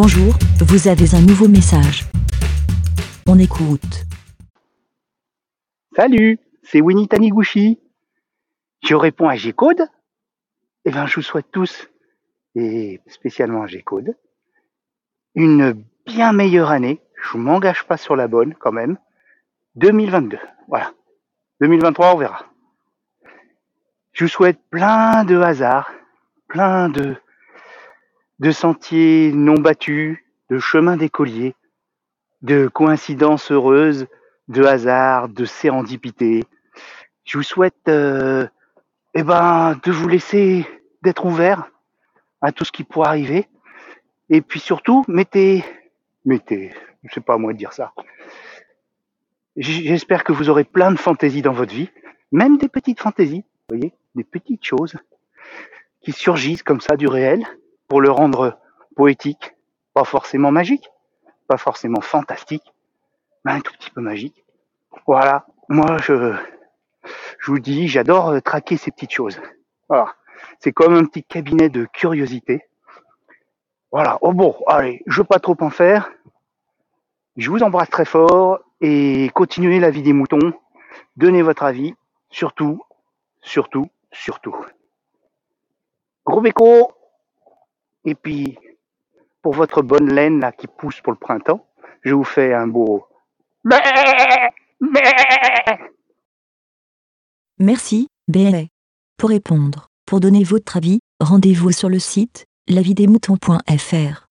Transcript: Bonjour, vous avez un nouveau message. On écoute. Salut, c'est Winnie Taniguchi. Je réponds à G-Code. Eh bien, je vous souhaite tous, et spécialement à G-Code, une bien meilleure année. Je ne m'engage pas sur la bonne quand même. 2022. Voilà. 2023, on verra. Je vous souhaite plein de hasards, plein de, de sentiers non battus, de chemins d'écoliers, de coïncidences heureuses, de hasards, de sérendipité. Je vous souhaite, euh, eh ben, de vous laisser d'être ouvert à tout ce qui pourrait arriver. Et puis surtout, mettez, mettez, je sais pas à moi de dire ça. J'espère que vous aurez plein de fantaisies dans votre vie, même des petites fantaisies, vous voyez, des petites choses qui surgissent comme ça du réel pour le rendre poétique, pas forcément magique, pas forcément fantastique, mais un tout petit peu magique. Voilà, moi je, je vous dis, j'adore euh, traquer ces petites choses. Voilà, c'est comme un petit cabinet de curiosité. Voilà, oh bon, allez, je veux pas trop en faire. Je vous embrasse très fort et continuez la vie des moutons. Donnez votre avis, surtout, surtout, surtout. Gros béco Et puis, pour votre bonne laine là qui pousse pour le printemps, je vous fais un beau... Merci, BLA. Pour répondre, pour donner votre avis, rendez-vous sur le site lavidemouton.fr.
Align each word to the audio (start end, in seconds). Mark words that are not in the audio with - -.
Bonjour, 0.00 0.32
vous 0.60 0.86
avez 0.86 1.16
un 1.16 1.20
nouveau 1.20 1.48
message. 1.48 2.04
On 3.26 3.36
écoute. 3.36 4.04
Salut, 5.96 6.38
c'est 6.62 6.80
Winnie 6.80 7.08
Taniguchi. 7.08 7.80
Je 8.86 8.94
réponds 8.94 9.28
à 9.28 9.34
G-Code. 9.34 9.88
Eh 10.84 10.92
bien, 10.92 11.06
je 11.06 11.16
vous 11.16 11.22
souhaite 11.22 11.50
tous, 11.50 11.90
et 12.54 13.00
spécialement 13.08 13.64
à 13.64 13.66
G-Code, 13.66 14.14
une 15.34 15.82
bien 16.06 16.32
meilleure 16.32 16.70
année. 16.70 17.02
Je 17.20 17.36
ne 17.36 17.42
m'engage 17.42 17.84
pas 17.84 17.96
sur 17.96 18.14
la 18.14 18.28
bonne 18.28 18.54
quand 18.54 18.70
même. 18.70 18.98
2022. 19.74 20.38
Voilà. 20.68 20.92
2023, 21.60 22.14
on 22.14 22.18
verra. 22.18 22.46
Je 24.12 24.26
vous 24.26 24.30
souhaite 24.30 24.60
plein 24.70 25.24
de 25.24 25.40
hasards, 25.40 25.90
plein 26.46 26.88
de, 26.88 27.16
de 28.38 28.50
sentiers 28.50 29.32
non 29.32 29.54
battus, 29.54 30.18
de 30.50 30.58
chemins 30.58 30.96
d'écoliers, 30.96 31.54
de 32.42 32.68
coïncidences 32.68 33.50
heureuses, 33.50 34.06
de 34.48 34.64
hasards, 34.64 35.28
de 35.28 35.44
sérendipité. 35.44 36.44
Je 37.24 37.38
vous 37.38 37.44
souhaite, 37.44 37.88
euh, 37.88 38.46
eh 39.14 39.22
ben, 39.22 39.78
de 39.82 39.90
vous 39.90 40.08
laisser 40.08 40.66
d'être 41.02 41.26
ouvert 41.26 41.70
à 42.40 42.52
tout 42.52 42.64
ce 42.64 42.72
qui 42.72 42.84
pourrait 42.84 43.08
arriver. 43.08 43.48
Et 44.30 44.40
puis 44.40 44.60
surtout, 44.60 45.04
mettez, 45.08 45.64
mettez, 46.24 46.72
je 47.04 47.14
sais 47.14 47.20
pas 47.20 47.34
à 47.34 47.38
moi 47.38 47.52
de 47.52 47.58
dire 47.58 47.72
ça. 47.72 47.92
J'espère 49.56 50.22
que 50.22 50.32
vous 50.32 50.48
aurez 50.48 50.64
plein 50.64 50.92
de 50.92 50.98
fantaisies 50.98 51.42
dans 51.42 51.52
votre 51.52 51.74
vie, 51.74 51.90
même 52.30 52.58
des 52.58 52.68
petites 52.68 53.00
fantaisies, 53.00 53.44
vous 53.68 53.76
voyez, 53.76 53.92
des 54.14 54.22
petites 54.22 54.64
choses 54.64 54.96
qui 56.00 56.12
surgissent 56.12 56.62
comme 56.62 56.80
ça 56.80 56.96
du 56.96 57.08
réel 57.08 57.44
pour 57.88 58.00
le 58.00 58.10
rendre 58.10 58.58
poétique, 58.94 59.56
pas 59.94 60.04
forcément 60.04 60.52
magique, 60.52 60.88
pas 61.46 61.56
forcément 61.56 62.00
fantastique, 62.00 62.74
mais 63.44 63.52
un 63.52 63.60
tout 63.60 63.72
petit 63.72 63.90
peu 63.90 64.00
magique. 64.00 64.44
Voilà, 65.06 65.46
moi 65.68 65.96
je, 65.98 66.34
je 67.38 67.50
vous 67.50 67.58
dis, 67.58 67.88
j'adore 67.88 68.28
euh, 68.28 68.40
traquer 68.40 68.76
ces 68.76 68.90
petites 68.90 69.12
choses. 69.12 69.40
Voilà, 69.88 70.14
c'est 70.60 70.72
comme 70.72 70.94
un 70.94 71.04
petit 71.04 71.24
cabinet 71.24 71.68
de 71.70 71.86
curiosité. 71.86 72.62
Voilà, 73.90 74.18
oh 74.20 74.32
bon, 74.32 74.54
allez, 74.66 75.02
je 75.06 75.20
veux 75.20 75.26
pas 75.26 75.38
trop 75.38 75.56
en 75.60 75.70
faire. 75.70 76.10
Je 77.36 77.50
vous 77.50 77.62
embrasse 77.62 77.88
très 77.88 78.04
fort 78.04 78.60
et 78.80 79.30
continuez 79.34 79.80
la 79.80 79.90
vie 79.90 80.02
des 80.02 80.12
moutons. 80.12 80.52
Donnez 81.16 81.40
votre 81.40 81.62
avis, 81.62 81.94
surtout, 82.30 82.82
surtout, 83.40 83.88
surtout. 84.12 84.56
Gros 86.26 86.42
béco 86.42 86.92
Et 88.08 88.14
puis, 88.14 88.58
pour 89.42 89.52
votre 89.52 89.82
bonne 89.82 90.10
laine 90.10 90.40
là 90.40 90.50
qui 90.50 90.66
pousse 90.66 91.02
pour 91.02 91.12
le 91.12 91.18
printemps, 91.18 91.66
je 92.02 92.14
vous 92.14 92.24
fais 92.24 92.54
un 92.54 92.66
beau... 92.66 93.06
Merci, 97.58 98.08
BLA. 98.28 98.62
Pour 99.18 99.28
répondre, 99.28 99.88
pour 100.06 100.20
donner 100.20 100.42
votre 100.42 100.78
avis, 100.78 101.00
rendez-vous 101.20 101.72
sur 101.72 101.90
le 101.90 101.98
site 101.98 102.46
lavidemouton.fr. 102.66 104.27